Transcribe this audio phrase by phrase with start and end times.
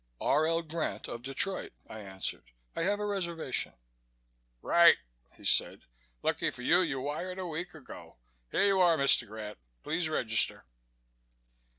[0.19, 0.47] "R.
[0.47, 0.63] L.
[0.63, 2.49] Grant of Detroit," I answered.
[2.75, 3.75] "I have a reservation."
[4.63, 4.97] "Right,"
[5.37, 5.81] he said.
[6.23, 8.17] "Lucky for you you wired a week ago.
[8.51, 9.27] Here you are, Mr.
[9.27, 9.59] Grant.
[9.83, 10.65] Please register."